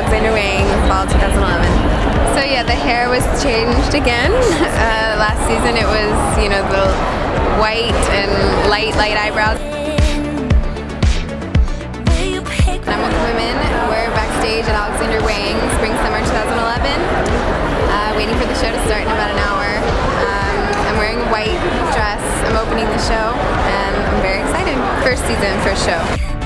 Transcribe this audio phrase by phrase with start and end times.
[0.00, 1.66] Alexander Wang, fall 2011.
[2.34, 4.32] So yeah, the hair was changed again.
[4.80, 6.88] Uh, last season it was, you know, the
[7.60, 8.32] white and
[8.70, 9.60] light, light eyebrows.
[12.88, 13.54] I'm with women.
[13.92, 16.56] We're backstage at Alexander Wang, spring summer 2011.
[16.56, 19.68] Uh, waiting for the show to start in about an hour.
[20.24, 21.60] Um, I'm wearing a white
[21.92, 22.24] dress.
[22.48, 23.36] I'm opening the show,
[23.68, 24.74] and I'm very excited.
[25.04, 26.39] First season, first show.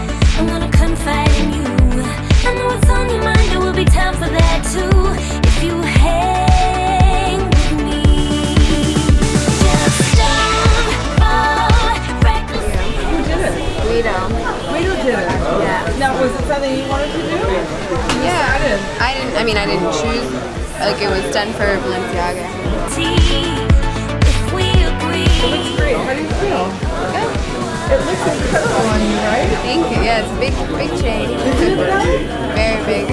[16.85, 17.37] You wanted to do?
[18.21, 18.59] Yeah.
[18.59, 18.81] decided?
[19.01, 19.37] I didn't.
[19.37, 20.29] I mean, I didn't choose.
[20.81, 22.45] Like it was done for Balenciaga.
[24.27, 25.25] If we agree.
[25.77, 25.97] Great.
[25.97, 26.69] How do you feel?
[27.85, 29.49] It looks incredible on you, right?
[29.63, 30.03] Thank you.
[30.03, 31.31] Yeah, it's a big, big change.
[31.31, 32.25] Isn't it right?
[32.55, 33.07] Very big.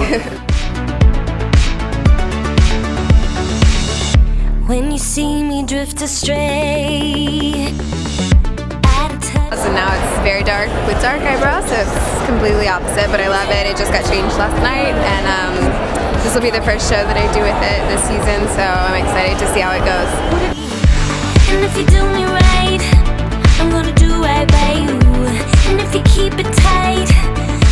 [4.68, 7.91] When you see me drift astray, out of
[9.74, 10.00] touch.
[10.00, 13.08] so now it's very dark with dark eyebrows, so it's completely opposite.
[13.08, 13.66] But I love it.
[13.66, 15.54] It just got changed last night, and um,
[16.22, 18.48] this will be the first show that I do with it this season.
[18.52, 20.10] So I'm excited to see how it goes.
[21.52, 22.82] And if you do me right,
[23.60, 24.98] I'm gonna do right by you.
[25.68, 27.08] And if you keep it tight,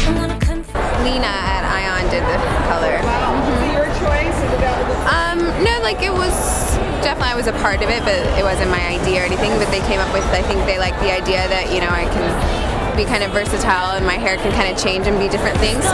[0.08, 1.04] I'm gonna confide.
[1.04, 3.00] Lena at Ion did the color.
[3.04, 4.36] Wow, Was it your choice?
[4.36, 6.69] Or did that was Um, no, like it was
[7.02, 9.50] definitely I was a part of it, but it wasn't my idea or anything.
[9.58, 12.04] But they came up with I think they like the idea that you know I
[12.04, 15.56] can be kind of versatile and my hair can kind of change and be different
[15.58, 15.84] things.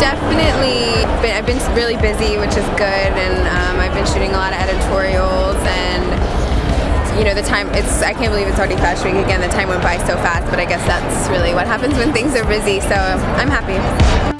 [0.00, 4.38] Definitely, been, I've been really busy, which is good, and um, I've been shooting a
[4.38, 6.38] lot of editorials and.
[7.18, 7.66] You know the time.
[7.74, 9.40] It's I can't believe it's already Fashion Week again.
[9.40, 12.36] The time went by so fast, but I guess that's really what happens when things
[12.36, 12.78] are busy.
[12.78, 14.37] So I'm happy.